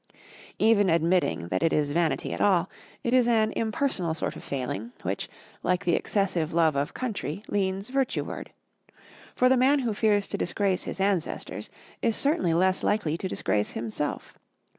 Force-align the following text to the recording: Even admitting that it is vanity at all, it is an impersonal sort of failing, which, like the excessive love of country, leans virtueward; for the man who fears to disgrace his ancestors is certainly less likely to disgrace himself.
Even 0.57 0.89
admitting 0.89 1.49
that 1.49 1.61
it 1.61 1.71
is 1.71 1.91
vanity 1.91 2.33
at 2.33 2.41
all, 2.41 2.67
it 3.03 3.13
is 3.13 3.27
an 3.27 3.51
impersonal 3.55 4.15
sort 4.15 4.35
of 4.35 4.43
failing, 4.43 4.93
which, 5.03 5.29
like 5.61 5.85
the 5.85 5.93
excessive 5.93 6.53
love 6.53 6.75
of 6.75 6.95
country, 6.95 7.43
leans 7.49 7.89
virtueward; 7.89 8.51
for 9.35 9.47
the 9.47 9.55
man 9.57 9.77
who 9.81 9.93
fears 9.93 10.27
to 10.27 10.39
disgrace 10.39 10.85
his 10.85 10.99
ancestors 10.99 11.69
is 12.01 12.15
certainly 12.15 12.55
less 12.55 12.81
likely 12.83 13.15
to 13.15 13.27
disgrace 13.27 13.73
himself. 13.73 14.33